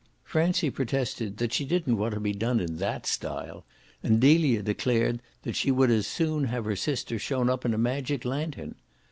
Francie 0.23 0.71
protested 0.71 1.37
that 1.37 1.53
she 1.53 1.63
didn't 1.63 1.95
want 1.95 2.15
to 2.15 2.19
be 2.19 2.33
done 2.33 2.59
in 2.59 2.77
THAT 2.79 3.05
style, 3.05 3.65
and 4.01 4.19
Delia 4.19 4.63
declared 4.63 5.21
that 5.43 5.55
she 5.55 5.69
would 5.69 5.91
as 5.91 6.07
soon 6.07 6.45
have 6.45 6.65
her 6.65 6.75
sister 6.75 7.19
shown 7.19 7.51
up 7.51 7.65
in 7.65 7.73
a 7.75 7.77
magic 7.77 8.25
lantern. 8.25 8.73